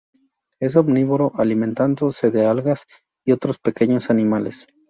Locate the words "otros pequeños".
3.33-4.09